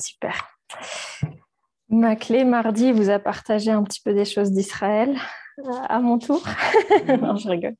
[0.00, 0.58] Super.
[1.88, 5.16] Ma clé mardi vous a partagé un petit peu des choses d'Israël
[5.88, 6.42] à mon tour.
[7.20, 7.76] non, je rigole.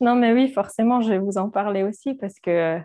[0.00, 2.78] Non, mais oui, forcément, je vais vous en parler aussi parce que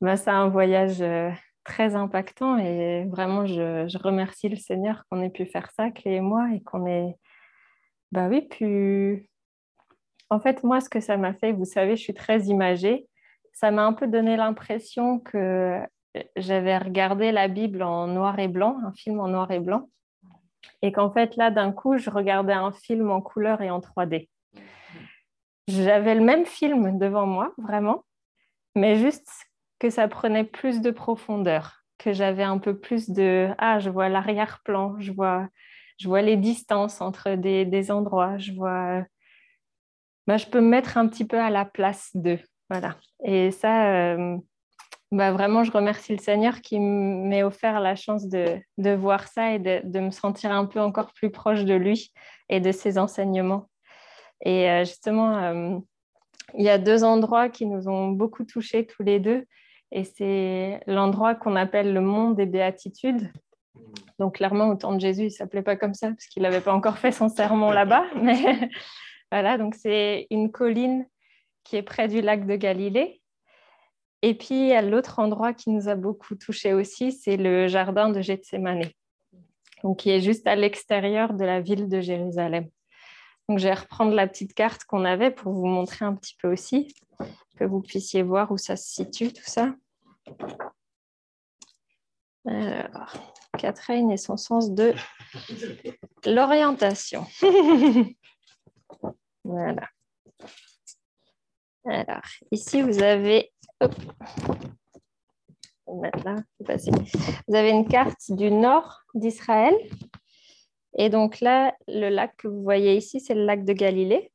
[0.00, 1.30] bah, c'est un voyage euh,
[1.64, 6.20] très impactant et vraiment, je, remercie le Seigneur qu'on ait pu faire ça, Clé et
[6.20, 7.16] moi, et qu'on ait,
[8.12, 9.28] bah oui, pu.
[10.30, 13.06] En fait, moi, ce que ça m'a fait, vous savez, je suis très imagée.
[13.52, 15.80] Ça m'a un peu donné l'impression que
[16.36, 19.88] j'avais regardé la Bible en noir et blanc, un film en noir et blanc,
[20.82, 24.28] et qu'en fait, là, d'un coup, je regardais un film en couleur et en 3D.
[25.68, 28.04] J'avais le même film devant moi, vraiment,
[28.74, 29.28] mais juste
[29.78, 34.08] que ça prenait plus de profondeur, que j'avais un peu plus de ah, je vois
[34.08, 35.48] l'arrière-plan, je vois,
[35.98, 39.02] je vois les distances entre des, des endroits, je vois.
[40.26, 42.40] Bah, je peux me mettre un petit peu à la place d'eux.
[42.70, 42.96] Voilà.
[43.24, 44.38] Et ça, euh,
[45.14, 48.60] bah, vraiment, je remercie le Seigneur qui m'ait offert la chance de,
[48.96, 52.12] voir ça et de, me sentir un peu encore plus proche de lui
[52.48, 53.68] et de ses enseignements.
[54.44, 55.78] Et euh, justement, euh,
[56.54, 59.44] il y a deux endroits qui nous ont beaucoup touchés tous les deux.
[59.92, 63.30] Et c'est l'endroit qu'on appelle le monde des béatitudes.
[64.18, 66.60] Donc clairement, au temps de Jésus, il ne s'appelait pas comme ça parce qu'il n'avait
[66.60, 68.04] pas encore fait son sermon là-bas.
[68.20, 68.68] Mais
[69.30, 71.06] voilà, donc c'est une colline
[71.62, 73.20] qui est près du lac de Galilée.
[74.26, 78.88] Et puis, l'autre endroit qui nous a beaucoup touché aussi, c'est le jardin de Gethsemane,
[79.82, 82.66] donc qui est juste à l'extérieur de la ville de Jérusalem.
[83.46, 86.50] Donc, je vais reprendre la petite carte qu'on avait pour vous montrer un petit peu
[86.50, 86.88] aussi,
[87.58, 89.74] que vous puissiez voir où ça se situe, tout ça.
[92.46, 93.12] Alors,
[93.58, 94.94] Catherine et son sens de
[96.24, 97.26] l'orientation.
[99.44, 99.86] voilà.
[101.84, 103.52] Alors, ici, vous avez
[105.86, 109.74] vous avez une carte du nord d'Israël.
[110.96, 114.30] Et donc là, le lac que vous voyez ici, c'est le lac de Galilée.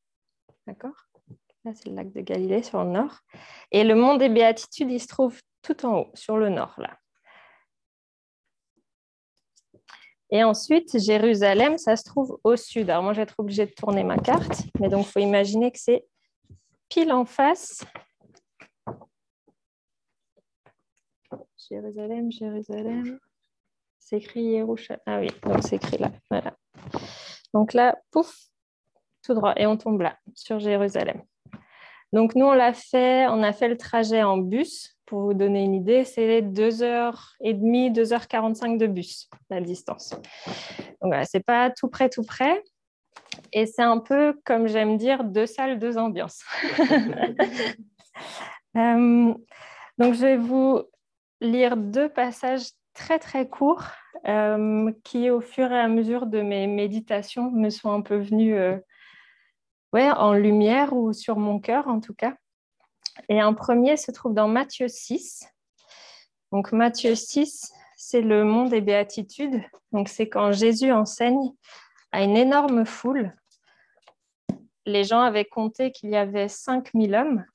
[0.68, 1.08] D'accord?
[1.66, 3.20] Là, c'est le lac de Galilée sur le nord.
[3.72, 6.98] Et le mont des Béatitudes, il se trouve tout en haut, sur le nord, là.
[10.32, 12.90] Et ensuite, Jérusalem, ça se trouve au sud.
[12.90, 15.72] Alors moi, je vais être obligée de tourner ma carte, mais donc il faut imaginer
[15.72, 16.06] que c'est
[16.88, 17.84] pile en face
[21.70, 23.20] Jérusalem, Jérusalem.
[24.00, 25.02] C'est écrit Yerushalayim.
[25.06, 26.12] Ah oui, donc c'est écrit là.
[26.30, 26.56] Voilà.
[27.54, 28.36] Donc là, pouf,
[29.24, 29.54] tout droit.
[29.58, 31.22] Et on tombe là, sur Jérusalem.
[32.12, 34.96] Donc nous, on l'a fait, on a fait le trajet en bus.
[35.06, 40.12] Pour vous donner une idée, c'est 2h30, 2h45 de bus, la distance.
[40.12, 42.64] Donc voilà, c'est pas tout près, tout près.
[43.52, 46.44] Et c'est un peu, comme j'aime dire, deux salles, deux ambiances.
[48.76, 49.34] Euh,
[49.98, 50.84] donc je vais vous
[51.42, 53.86] lire deux passages très très courts
[54.28, 58.56] euh, qui, au fur et à mesure de mes méditations, me sont un peu venus
[58.58, 58.78] euh,
[59.94, 62.36] ouais, en lumière ou sur mon cœur en tout cas.
[63.28, 65.48] Et un premier se trouve dans Matthieu 6.
[66.52, 69.62] Donc Matthieu 6, c'est le monde des béatitudes.
[69.92, 71.52] Donc c'est quand Jésus enseigne
[72.12, 73.36] à une énorme foule.
[74.86, 77.46] Les gens avaient compté qu'il y avait 5000 hommes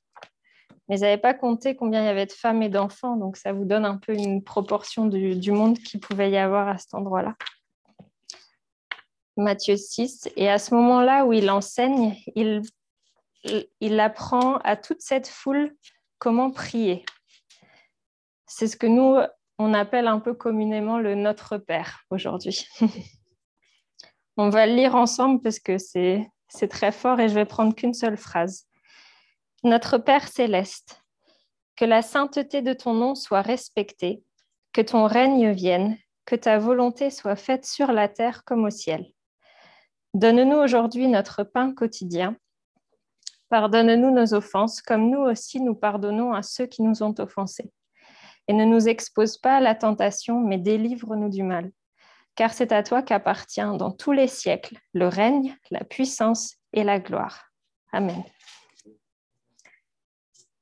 [0.89, 3.53] mais ils n'avaient pas compté combien il y avait de femmes et d'enfants, donc ça
[3.53, 7.34] vous donne un peu une proportion du, monde qui pouvait y avoir à cet endroit-là.
[9.37, 12.62] Matthieu 6, et à ce moment-là où il enseigne, il,
[13.81, 15.75] il apprend à toute cette foule
[16.19, 17.05] comment prier.
[18.47, 19.19] C'est ce que nous,
[19.59, 22.66] on appelle un peu communément le Notre Père aujourd'hui.
[24.37, 27.95] on va le lire ensemble parce que c'est très fort et je vais prendre qu'une
[27.95, 28.66] seule phrase.
[29.64, 31.02] Notre Père céleste,
[31.75, 34.22] que la sainteté de ton nom soit respectée,
[34.75, 39.06] que ton règne vienne, que ta volonté soit faite sur la terre comme au ciel.
[40.12, 42.36] Donne-nous aujourd'hui notre pain quotidien.
[43.48, 47.72] Pardonne-nous nos offenses, comme nous aussi nous pardonnons à ceux qui nous ont offensés.
[48.48, 51.71] Et ne nous expose pas à la tentation, mais délivre-nous du mal.
[52.34, 57.00] Car c'est à toi qu'appartient dans tous les siècles le règne, la puissance et la
[57.00, 57.47] gloire.
[57.92, 58.22] Amen.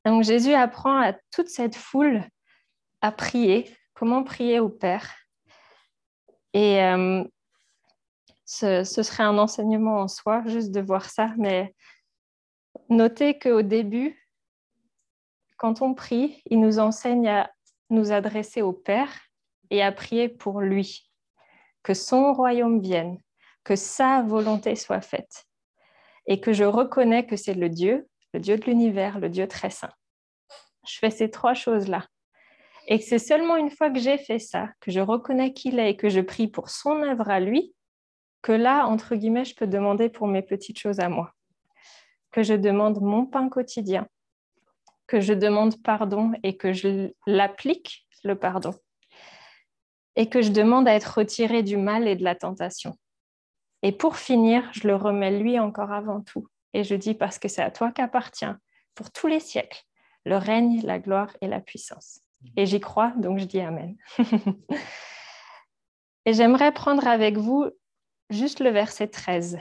[0.05, 2.25] Donc Jésus apprend à toute cette foule
[3.01, 5.15] à prier, comment prier au Père?
[6.55, 7.25] Et euh,
[8.45, 11.75] ce, serait un enseignement en soi, juste de voir ça, mais
[12.89, 14.19] notez qu'au début,
[15.57, 17.51] quand on prie, il nous enseigne à
[17.91, 19.13] nous adresser au Père
[19.71, 21.09] et à prier pour lui,
[21.83, 23.19] que son royaume vienne,
[23.65, 25.47] que sa volonté soit faite,
[26.27, 29.71] et que je reconnais que c'est le Dieu le Dieu de l'univers, le Dieu très
[29.71, 29.93] saint.
[30.87, 32.07] Je fais ces trois choses-là.
[32.89, 35.97] Et c'est seulement une fois que j'ai fait ça, que je reconnais qu'il est et
[35.97, 37.75] que je prie pour son œuvre à lui,
[38.43, 41.33] que là, entre guillemets, je peux demander pour mes petites choses à moi.
[42.33, 44.09] Que je demande mon pain quotidien,
[45.07, 48.75] que je demande pardon et que je l'applique, le pardon.
[50.17, 52.97] Et que je demande à être retiré du mal et de la tentation.
[53.83, 56.47] Et pour finir, je le remets lui encore avant tout.
[56.75, 58.53] Et je dis parce que c'est à toi qu'appartient,
[58.95, 59.83] pour tous les siècles,
[60.25, 62.21] le règne, la gloire et la puissance.
[62.57, 63.97] Et j'y crois, donc je dis Amen.
[66.27, 67.71] et j'aimerais prendre avec vous
[68.31, 69.59] juste le verset 13.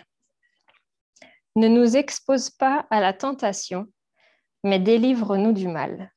[1.56, 3.88] Ne nous expose pas à la tentation,
[4.64, 6.12] mais délivre-nous du mal.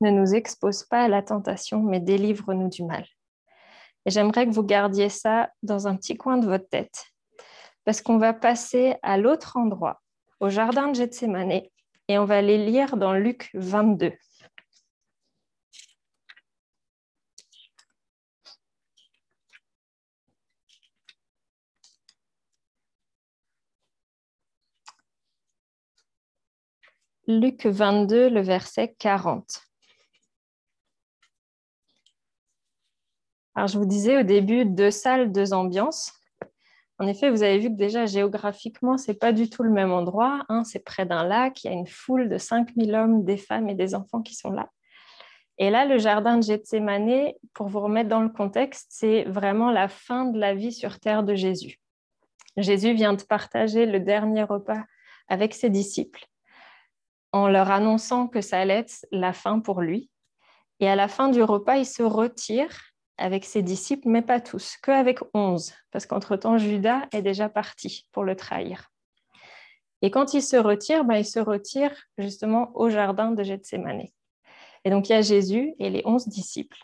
[0.00, 3.06] Ne nous expose pas à la tentation, mais délivre-nous du mal.
[4.04, 7.04] Et j'aimerais que vous gardiez ça dans un petit coin de votre tête,
[7.88, 10.02] parce qu'on va passer à l'autre endroit,
[10.40, 11.62] au jardin de Gethsemane,
[12.08, 14.12] et on va aller lire dans Luc 22.
[27.26, 29.62] Luc 22, le verset 40.
[33.54, 36.17] Alors, je vous disais au début, deux salles, deux ambiances.
[37.00, 39.92] En effet, vous avez vu que déjà géographiquement, ce n'est pas du tout le même
[39.92, 40.44] endroit.
[40.48, 40.64] Hein.
[40.64, 43.74] c'est près d'un lac, il y a une foule de 5000 hommes, des femmes et
[43.74, 44.68] des enfants qui sont là.
[45.58, 49.88] Et là, le jardin de Gethsemane, pour vous remettre dans le contexte, c'est vraiment la
[49.88, 51.78] fin de la vie sur terre de Jésus.
[52.56, 54.82] Jésus vient de partager le dernier repas
[55.28, 56.24] avec ses disciples
[57.32, 60.10] en leur annonçant que ça allait être la fin pour lui.
[60.80, 62.87] Et à la fin du repas, il se retire
[63.18, 68.24] avec ses disciples, mais pas tous, qu'avec onze, parce qu'entre-temps, Judas est déjà parti pour
[68.24, 68.88] le trahir.
[70.00, 74.06] Et quand il se retire, ben, il se retire justement au jardin de Gethsemane.
[74.84, 76.78] Et donc, il y a Jésus et les onze disciples.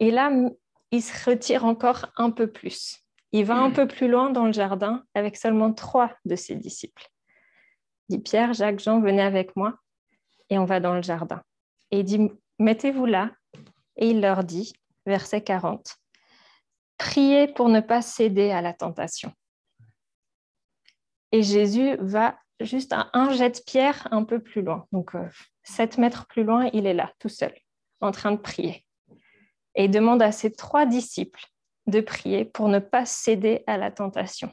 [0.00, 0.30] Et là,
[0.90, 3.04] il se retire encore un peu plus.
[3.30, 7.08] Il va un peu plus loin dans le jardin avec seulement trois de ses disciples
[8.08, 9.74] dit Pierre, Jacques, Jean, venez avec moi
[10.50, 11.42] et on va dans le jardin.
[11.90, 13.30] Et il dit, mettez-vous là.
[13.96, 14.72] Et il leur dit,
[15.06, 15.96] verset 40,
[16.98, 19.32] priez pour ne pas céder à la tentation.
[21.32, 24.86] Et Jésus va juste à un jet de pierre un peu plus loin.
[24.92, 25.28] Donc, euh,
[25.62, 27.54] sept mètres plus loin, il est là, tout seul,
[28.00, 28.84] en train de prier.
[29.74, 31.44] Et il demande à ses trois disciples
[31.86, 34.52] de prier pour ne pas céder à la tentation.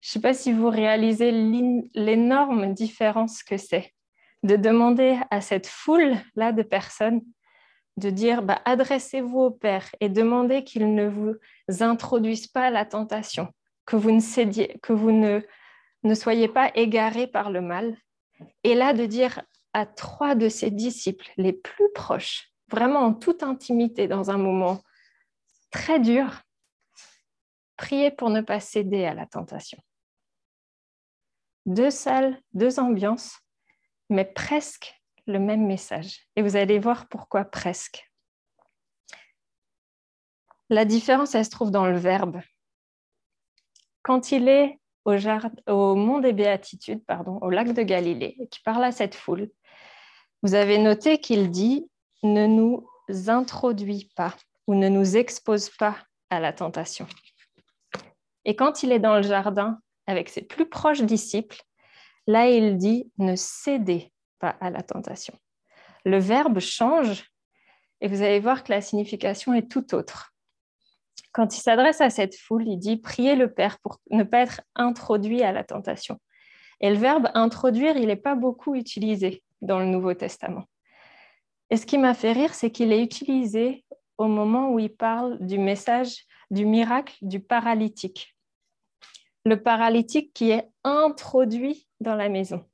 [0.00, 3.92] Je ne sais pas si vous réalisez l'énorme différence que c'est
[4.44, 7.22] de demander à cette foule-là de personnes
[7.98, 11.34] de dire bah, adressez-vous au Père et demandez qu'il ne vous
[11.80, 13.48] introduise pas à la tentation,
[13.86, 15.40] que vous ne cédiez, que vous ne,
[16.04, 17.96] ne soyez pas égarés par le mal.
[18.64, 19.42] Et là, de dire
[19.72, 24.80] à trois de ses disciples les plus proches, vraiment en toute intimité, dans un moment
[25.70, 26.42] très dur,
[27.76, 29.78] priez pour ne pas céder à la tentation
[31.68, 33.40] deux salles, deux ambiances,
[34.08, 34.97] mais presque
[35.28, 36.26] le même message.
[36.36, 38.10] Et vous allez voir pourquoi presque.
[40.70, 42.40] La différence, elle se trouve dans le verbe.
[44.02, 45.14] Quand il est au,
[45.66, 49.50] au mont des Béatitudes, pardon, au lac de Galilée, et qui parle à cette foule,
[50.42, 51.90] vous avez noté qu'il dit
[52.22, 52.86] ne nous
[53.28, 54.34] introduit pas
[54.66, 55.96] ou ne nous expose pas
[56.30, 57.06] à la tentation.
[58.44, 61.62] Et quand il est dans le jardin avec ses plus proches disciples,
[62.26, 65.34] là il dit ne cédez pas à la tentation.
[66.04, 67.30] Le verbe change
[68.00, 70.32] et vous allez voir que la signification est tout autre.
[71.32, 74.62] Quand il s'adresse à cette foule, il dit priez le Père pour ne pas être
[74.74, 76.18] introduit à la tentation.
[76.80, 80.64] Et le verbe introduire, il n'est pas beaucoup utilisé dans le Nouveau Testament.
[81.70, 83.84] Et ce qui m'a fait rire, c'est qu'il est utilisé
[84.16, 88.34] au moment où il parle du message du miracle du paralytique
[89.48, 92.64] le paralytique qui est introduit dans la maison.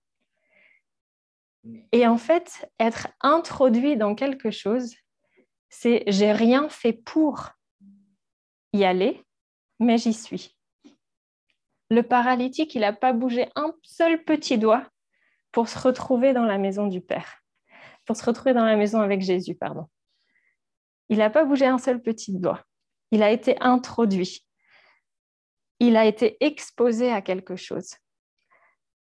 [1.92, 4.94] Et en fait, être introduit dans quelque chose,
[5.68, 7.50] c'est j'ai rien fait pour
[8.72, 9.22] y aller,
[9.80, 10.56] mais j'y suis.
[11.90, 14.86] Le paralytique, il n'a pas bougé un seul petit doigt
[15.52, 17.42] pour se retrouver dans la maison du Père,
[18.04, 19.86] pour se retrouver dans la maison avec Jésus, pardon.
[21.08, 22.62] Il n'a pas bougé un seul petit doigt.
[23.10, 24.44] Il a été introduit
[25.80, 27.94] il a été exposé à quelque chose.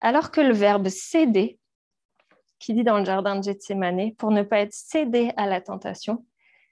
[0.00, 1.58] Alors que le verbe céder,
[2.62, 6.24] qui dit dans le jardin de Gethsemane, pour ne pas être cédé à la tentation,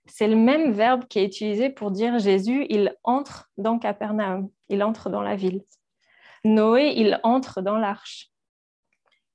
[0.07, 4.83] c'est le même verbe qui est utilisé pour dire Jésus, il entre dans Capernaum, il
[4.83, 5.63] entre dans la ville.
[6.45, 8.31] Noé, il entre dans l'arche.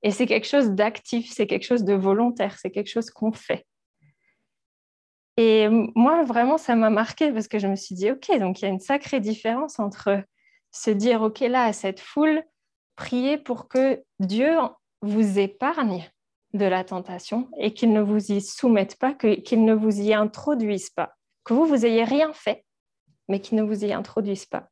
[0.02, 3.66] Et c'est quelque chose d'actif, c'est quelque chose de volontaire, c'est quelque chose qu'on fait.
[5.38, 8.66] Et moi, vraiment, ça m'a marqué parce que je me suis dit, OK, donc il
[8.66, 10.24] y a une sacrée différence entre
[10.72, 12.44] se dire, OK, là, à cette foule,
[12.96, 14.56] priez pour que Dieu
[15.02, 16.10] vous épargne
[16.56, 20.90] de la tentation et qu'il ne vous y soumette pas, qu'il ne vous y introduise
[20.90, 22.66] pas, que vous, vous ayez rien fait,
[23.28, 24.70] mais qu'il ne vous y introduise pas.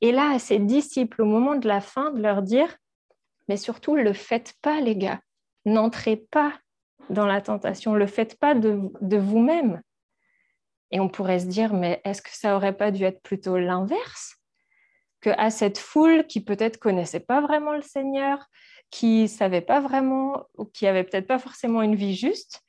[0.00, 2.76] Et là, à ses disciples, au moment de la fin, de leur dire,
[3.48, 5.20] mais surtout, le faites pas, les gars.
[5.64, 6.52] N'entrez pas
[7.10, 9.80] dans la tentation, le faites pas de, de vous-même.
[10.90, 14.36] Et on pourrait se dire, mais est-ce que ça aurait pas dû être plutôt l'inverse?
[15.20, 18.46] Que à cette foule qui peut-être connaissait pas vraiment le Seigneur,
[18.90, 22.62] qui savait pas vraiment, ou qui avait peut-être pas forcément une vie juste,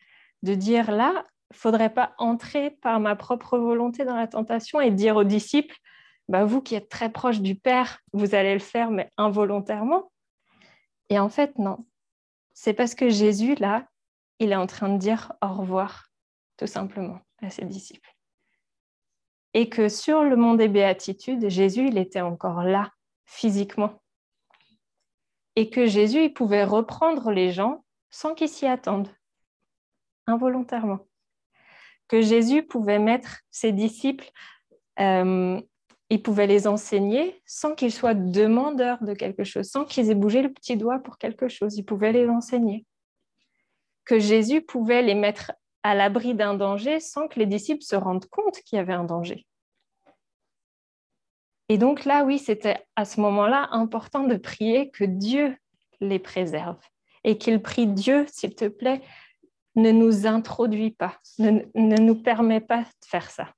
[0.43, 5.15] de dire là, faudrait pas entrer par ma propre volonté dans la tentation et dire
[5.15, 5.75] aux disciples,
[6.27, 10.11] bah, vous qui êtes très proche du Père, vous allez le faire, mais involontairement.
[11.09, 11.85] Et en fait, non.
[12.53, 13.87] C'est parce que Jésus, là,
[14.37, 16.09] il est en train de dire au revoir,
[16.57, 18.13] tout simplement, à ses disciples.
[19.55, 22.91] Et que sur le mont des béatitudes, Jésus, il était encore là,
[23.25, 23.99] physiquement.
[25.59, 29.09] Et que Jésus, pouvait reprendre les gens sans qu'ils s'y attendent,
[30.25, 30.99] involontairement.
[32.07, 34.31] Que Jésus pouvait mettre ses disciples
[34.99, 35.59] euh,
[36.09, 40.41] il pouvait les enseigner sans qu'ils soient demandeurs de quelque chose, sans qu'ils aient bougé
[40.41, 41.77] le petit doigt pour quelque chose.
[41.77, 42.85] Il pouvait les enseigner.
[44.05, 45.51] Que Jésus pouvait les mettre
[45.83, 49.03] à l'abri d'un danger sans que les disciples se rendent compte qu'il y avait un
[49.03, 49.45] danger.
[51.69, 55.55] Et donc là, oui, c'était à ce moment-là important de prier que Dieu
[56.01, 56.79] les préserve
[57.23, 59.01] et qu'il prie Dieu, s'il te plaît,
[59.75, 63.49] ne nous introduit pas, ne, ne nous permet pas de faire ça.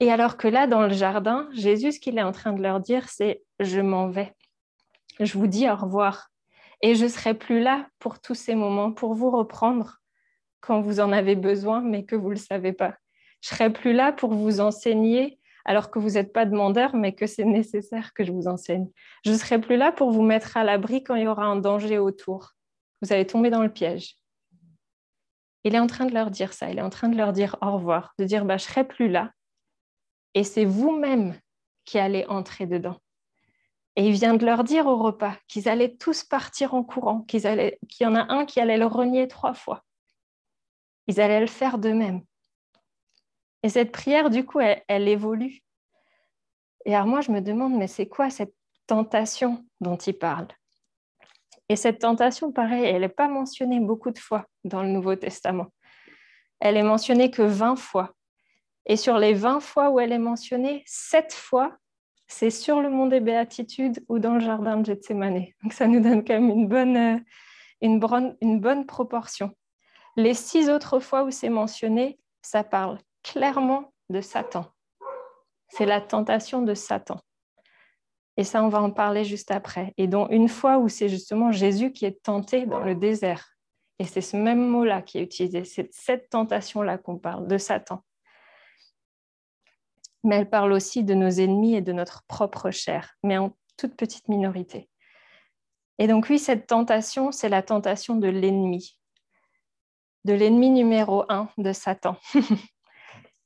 [0.00, 2.80] Et alors que là, dans le jardin, Jésus, ce qu'il est en train de leur
[2.80, 4.32] dire, c'est je m'en vais.
[5.20, 6.30] Je vous dis au revoir.
[6.82, 10.00] Et je serai plus là pour tous ces moments, pour vous reprendre
[10.60, 12.94] quand vous en avez besoin, mais que vous ne le savez pas.
[13.40, 17.26] Je serai plus là pour vous enseigner alors que vous n'êtes pas demandeur, mais que
[17.26, 18.88] c'est nécessaire que je vous enseigne.
[19.24, 21.56] Je ne serai plus là pour vous mettre à l'abri quand il y aura un
[21.56, 22.52] danger autour.
[23.02, 24.16] Vous allez tomber dans le piège.
[25.64, 27.56] Il est en train de leur dire ça, il est en train de leur dire
[27.62, 29.32] au revoir, de dire bah, je serai plus là,
[30.34, 31.38] et c'est vous-même
[31.84, 32.98] qui allez entrer dedans.
[33.96, 37.40] Et il vient de leur dire au repas qu'ils allaient tous partir en courant, qu'il
[37.40, 39.84] y en a un qui allait le renier trois fois.
[41.06, 42.22] Ils allaient le faire d'eux-mêmes.
[43.64, 45.62] Et cette prière, du coup, elle, évolue.
[46.84, 48.54] Et alors moi, je me demande, mais c'est quoi cette
[48.86, 50.48] tentation dont il parle?
[51.70, 55.68] Et cette tentation, pareil, elle n'est pas mentionnée beaucoup de fois dans le Nouveau Testament.
[56.60, 58.12] Elle est mentionnée que 20 fois.
[58.84, 61.74] Et sur les 20 fois où elle est mentionnée, 7 fois,
[62.26, 65.46] c'est sur le mont des béatitudes ou dans le jardin de Gethsemane.
[65.62, 67.18] Donc ça nous donne quand même une bonne, euh,
[67.80, 69.56] une bonne, une bonne proportion.
[70.16, 74.66] Les six autres fois où c'est mentionné, ça parle clairement de Satan.
[75.68, 77.18] C'est la tentation de Satan.
[78.36, 79.92] Et ça, on va en parler juste après.
[79.96, 83.56] Et dont une fois où c'est justement Jésus qui est tenté dans le désert.
[83.98, 85.64] Et c'est ce même mot-là qui est utilisé.
[85.64, 88.04] C'est cette tentation-là qu'on parle, de Satan
[90.24, 93.94] mais elle parle aussi de nos ennemis et de notre propre chair, mais en toute
[93.94, 94.88] petite minorité.
[95.98, 98.98] Et donc oui, cette tentation, c'est la tentation de l'ennemi,
[100.24, 102.16] de l'ennemi numéro un de Satan,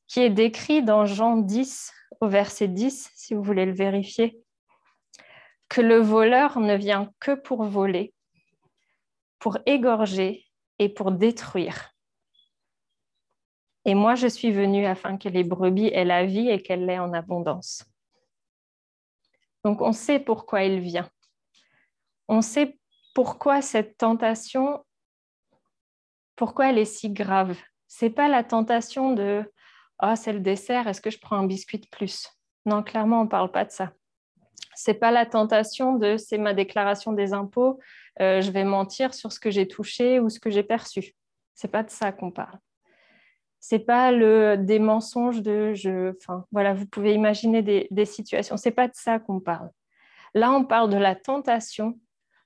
[0.09, 4.43] qui est décrit dans Jean 10 au verset 10, si vous voulez le vérifier,
[5.69, 8.15] que le voleur ne vient que pour voler,
[9.39, 10.47] pour égorger
[10.79, 11.95] et pour détruire.
[13.85, 16.99] Et moi, je suis venue afin que les brebis aient la vie et qu'elle l'ait
[16.99, 17.85] en abondance.
[19.65, 21.09] Donc, on sait pourquoi il vient.
[22.29, 22.79] On sait
[23.15, 24.85] pourquoi cette tentation,
[26.37, 27.57] pourquoi elle est si grave.
[27.87, 29.51] C'est pas la tentation de
[29.99, 32.29] ah c'est le dessert, est-ce que je prends un biscuit de plus?
[32.67, 33.93] Non, clairement, on ne parle pas de ça.
[34.75, 37.81] C'est pas la tentation de c'est ma déclaration des impôts,
[38.21, 41.15] euh, je vais mentir sur ce que j'ai touché ou ce que j'ai perçu.
[41.55, 42.59] C'est pas de ça qu'on parle
[43.61, 44.13] c'est pas
[44.57, 46.15] des mensonges de je.
[46.17, 48.57] Enfin, voilà, vous pouvez imaginer des, des situations.
[48.57, 49.71] C'est pas de ça qu'on parle.
[50.35, 51.99] Là, on parle de la tentation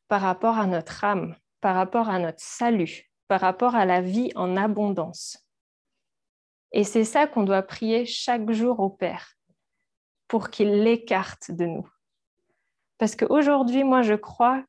[0.08, 4.30] par rapport à notre âme, par rapport à notre salut, par rapport à la vie
[4.34, 5.46] en abondance.
[6.72, 9.34] Et c'est ça qu'on doit prier chaque jour au Père
[10.26, 11.88] pour qu'il l'écarte de nous.
[12.98, 14.64] Parce qu'aujourd'hui, moi, je crois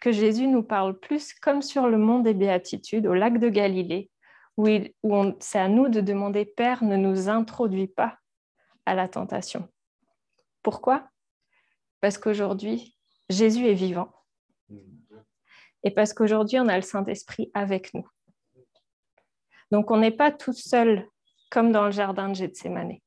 [0.00, 4.10] que Jésus nous parle plus comme sur le mont des béatitudes, au lac de Galilée,
[4.56, 4.66] où,
[5.40, 8.18] c'est à nous de demander, Père, ne nous introduis pas
[8.86, 9.68] à la tentation.
[10.62, 11.08] Pourquoi?
[12.00, 12.96] Parce qu'aujourd'hui,
[13.28, 14.10] Jésus est vivant.
[15.82, 18.08] et parce qu'aujourd'hui, on a le Saint-Esprit avec nous.
[19.70, 21.06] Donc, on n'est pas tout seul
[21.56, 22.98] comme dans le jardin de Gethsemane,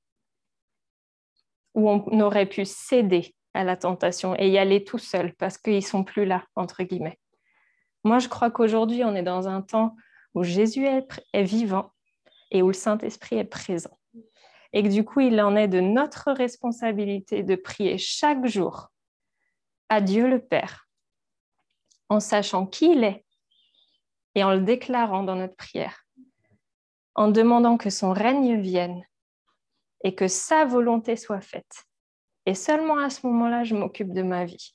[1.75, 5.85] où on aurait pu céder à la tentation et y aller tout seul parce qu'ils
[5.85, 7.19] sont plus là, entre guillemets.
[8.03, 9.95] Moi, je crois qu'aujourd'hui, on est dans un temps
[10.33, 11.93] où Jésus est, vivant
[12.49, 13.95] et où le Saint-Esprit est présent.
[14.73, 18.89] Et que du coup, il en est de notre responsabilité de prier chaque jour
[19.89, 20.87] à Dieu le Père,
[22.09, 23.23] en sachant qui il est
[24.33, 26.03] et en le déclarant dans notre prière,
[27.19, 29.03] en demandant que son règne vienne
[30.05, 31.83] et que sa volonté soit faite.
[32.45, 34.73] Et seulement à ce moment-là, je m'occupe de ma vie.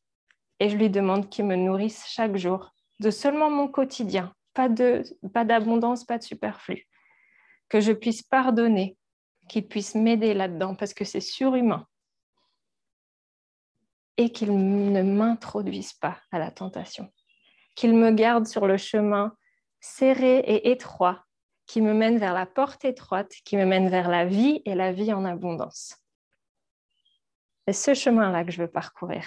[0.61, 6.05] Et je lui demande qu'il me nourrisse chaque jour de seulement mon quotidien, pas d'abondance,
[6.05, 6.87] pas, pas de superflu.
[7.71, 8.99] Que je puisse pardonner,
[9.49, 11.87] qu'il puisse m'aider là-dedans parce que c'est surhumain.
[14.19, 17.11] Et qu'il ne m'introduise pas à la tentation.
[17.75, 19.35] Qu'il me garde sur le chemin
[19.81, 21.25] serré et étroit
[21.67, 24.93] qui me mène vers la porte étroite, qui me mène vers la vie et la
[24.93, 25.97] vie en abondance.
[27.67, 29.27] C'est ce chemin-là que je veux parcourir.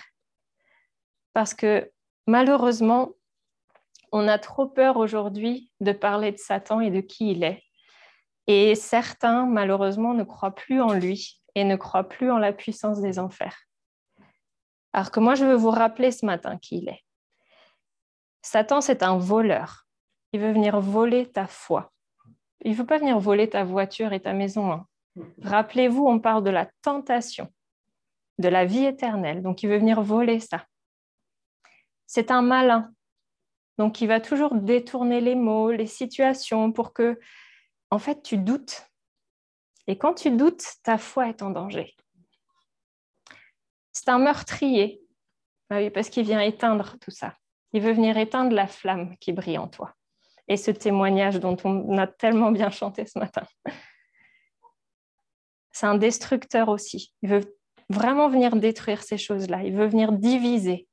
[1.34, 1.92] Parce que
[2.28, 3.14] malheureusement,
[4.12, 7.64] on a trop peur aujourd'hui de parler de Satan et de qui il est.
[8.48, 13.02] Et certains, malheureusement, ne croient plus en lui et ne croient plus en la puissance
[13.02, 13.58] des enfers.
[14.94, 17.04] Alors que moi, je veux vous rappeler ce matin qui il est.
[18.42, 19.86] Satan, c'est un voleur.
[20.32, 21.92] Il veut venir voler ta foi.
[22.62, 24.72] Il ne veut pas venir voler ta voiture et ta maison.
[24.72, 24.88] Hein.
[25.42, 27.52] Rappelez-vous, on parle de la tentation,
[28.40, 29.42] de la vie éternelle.
[29.42, 30.66] Donc, il veut venir voler ça.
[32.06, 32.92] C'est un malin.
[33.78, 37.20] Donc, il va toujours détourner les mots, les situations pour que,
[37.92, 38.88] en fait, tu doutes.
[39.86, 41.96] Et quand tu doutes, ta foi est en danger.
[43.92, 45.02] C'est un meurtrier.
[45.70, 47.36] Bah oui, parce qu'il vient éteindre tout ça.
[47.74, 49.97] Il veut venir éteindre la flamme qui brille en toi.
[50.48, 53.44] Et ce témoignage dont on a tellement bien chanté ce matin.
[55.72, 57.14] C'est un destructeur aussi.
[57.22, 57.58] Il veut
[57.90, 59.64] vraiment venir détruire ces choses-là.
[59.64, 60.88] Il veut venir diviser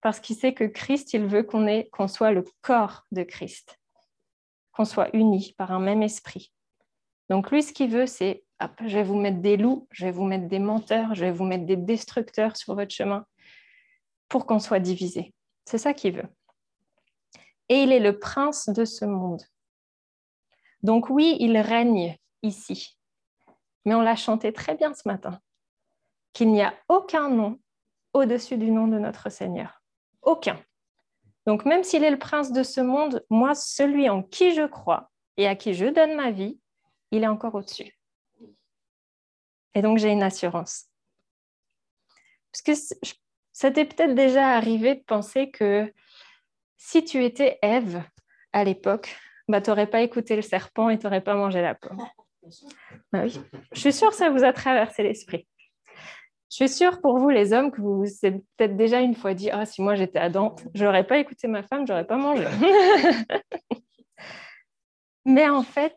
[0.00, 3.78] parce qu'il sait que Christ, il veut qu'on soit le corps de Christ,
[4.72, 6.52] qu'on soit unis par un même esprit.
[7.28, 8.44] Donc lui, ce qu'il veut, c'est,
[8.84, 11.44] je vais vous mettre des loups, je vais vous mettre des menteurs, je vais vous
[11.44, 13.26] mettre des destructeurs sur votre chemin
[14.28, 15.34] pour qu'on soit divisé.
[15.64, 16.28] C'est ça qu'il veut.
[17.68, 19.42] Et il est le prince de ce monde.
[20.82, 22.96] Donc oui, il règne ici.
[23.84, 25.40] Mais on l'a chanté très bien ce matin,
[26.32, 27.58] qu'il n'y a aucun nom
[28.12, 29.82] au-dessus du nom de notre Seigneur.
[30.22, 30.60] Aucun.
[31.46, 35.10] Donc même s'il est le prince de ce monde, moi, celui en qui je crois
[35.36, 36.58] et à qui je donne ma vie,
[37.12, 37.96] il est encore au-dessus.
[39.74, 40.86] Et donc j'ai une assurance.
[42.50, 42.96] Parce que
[43.52, 45.92] ça t'est peut-être déjà arrivé de penser que
[46.76, 48.02] si tu étais Ève
[48.52, 49.16] à l'époque,
[49.48, 52.02] bah, tu n'aurais pas écouté le serpent et tu n'aurais pas mangé la pomme.
[53.12, 53.40] Bah oui.
[53.72, 55.48] Je suis sûre que ça vous a traversé l'esprit.
[56.48, 59.34] Je suis sûre pour vous, les hommes, que vous vous êtes peut-être déjà une fois
[59.34, 62.16] dit Ah, si moi j'étais Adam, je n'aurais pas écouté ma femme, je n'aurais pas
[62.16, 62.44] mangé.
[65.24, 65.96] Mais en fait,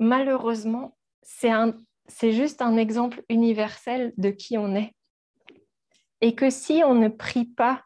[0.00, 4.92] malheureusement, c'est juste un exemple universel de qui on est.
[6.20, 7.84] Et que si on ne prie pas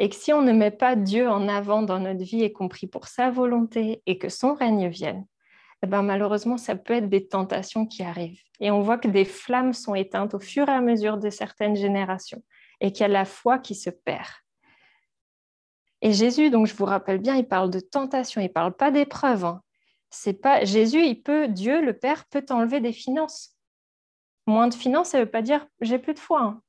[0.00, 2.86] et que si on ne met pas Dieu en avant dans notre vie, et compris
[2.86, 5.26] pour sa volonté et que son règne vienne,
[5.82, 8.40] eh ben, malheureusement, ça peut être des tentations qui arrivent.
[8.60, 11.76] Et on voit que des flammes sont éteintes au fur et à mesure de certaines
[11.76, 12.42] générations
[12.80, 14.24] et qu'il y a la foi qui se perd.
[16.00, 19.44] Et Jésus, donc je vous rappelle bien, il parle de tentation, il parle pas d'épreuve.
[19.44, 19.62] Hein.
[20.08, 23.54] C'est pas Jésus, il peut, Dieu, le Père, peut t'enlever des finances.
[24.46, 26.40] Moins de finances, ça ne veut pas dire j'ai plus de foi.
[26.40, 26.62] Hein.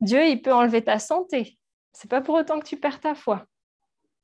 [0.00, 1.58] Dieu, il peut enlever ta santé.
[1.92, 3.44] C'est pas pour autant que tu perds ta foi.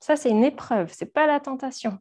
[0.00, 1.98] Ça, c'est une épreuve, c'est pas la tentation.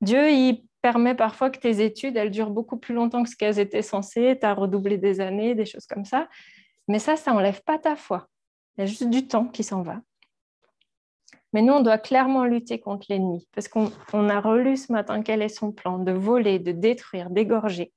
[0.00, 3.58] Dieu, il permet parfois que tes études, elles durent beaucoup plus longtemps que ce qu'elles
[3.58, 6.28] étaient censées, tu as redoublé des années, des choses comme ça.
[6.86, 8.28] Mais ça, ça n'enlève pas ta foi.
[8.76, 10.00] Il y a juste du temps qui s'en va.
[11.52, 13.90] Mais nous, on doit clairement lutter contre l'ennemi, parce qu'on
[14.28, 17.92] a relu ce matin quel est son plan, de voler, de détruire, d'égorger,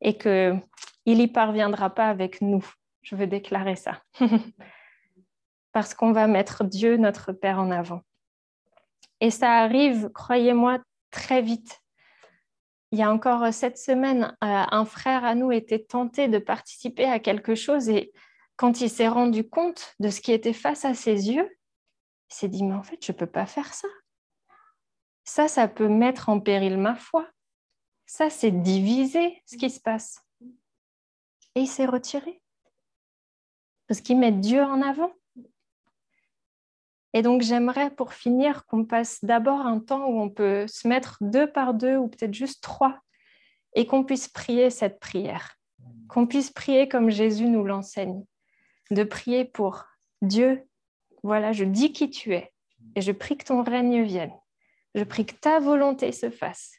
[0.00, 0.60] et qu'il
[1.06, 2.64] n'y parviendra pas avec nous.
[3.02, 4.02] Je veux déclarer ça.
[5.72, 8.02] parce qu'on va mettre Dieu, notre Père, en avant.
[9.20, 10.78] Et ça arrive, croyez-moi,
[11.10, 11.80] très vite.
[12.90, 17.04] Il y a encore cette semaine, euh, un frère à nous était tenté de participer
[17.04, 18.12] à quelque chose et
[18.56, 21.48] quand il s'est rendu compte de ce qui était face à ses yeux,
[22.30, 23.88] il s'est dit, mais en fait, je ne peux pas faire ça.
[25.24, 27.28] Ça, ça peut mettre en péril ma foi.
[28.06, 30.24] Ça, c'est diviser ce qui se passe.
[31.54, 32.42] Et il s'est retiré.
[33.88, 35.12] Parce qu'il met Dieu en avant.
[37.14, 41.16] Et donc, j'aimerais pour finir qu'on passe d'abord un temps où on peut se mettre
[41.22, 43.00] deux par deux ou peut-être juste trois
[43.74, 45.56] et qu'on puisse prier cette prière,
[46.08, 48.24] qu'on puisse prier comme Jésus nous l'enseigne,
[48.90, 49.86] de prier pour
[50.20, 50.64] Dieu.
[51.22, 52.52] Voilà, je dis qui tu es
[52.94, 54.32] et je prie que ton règne vienne.
[54.94, 56.74] Je prie que ta volonté se fasse.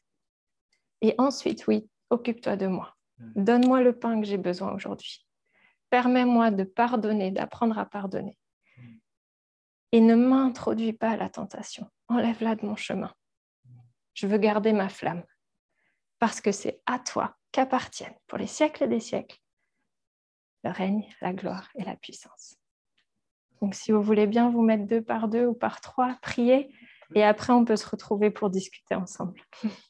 [1.02, 2.96] Et ensuite, oui, occupe-toi de moi.
[3.36, 5.26] Donne-moi le pain que j'ai besoin aujourd'hui.
[5.90, 8.38] Permets-moi de pardonner, d'apprendre à pardonner.
[9.92, 11.90] Et ne m'introduis pas à la tentation.
[12.08, 13.14] Enlève-la de mon chemin.
[14.14, 15.24] Je veux garder ma flamme.
[16.20, 19.40] Parce que c'est à toi qu'appartiennent pour les siècles des siècles
[20.64, 22.58] le règne, la gloire et la puissance.
[23.62, 26.74] Donc si vous voulez bien vous mettre deux par deux ou par trois, priez.
[27.16, 29.42] Et après, on peut se retrouver pour discuter ensemble.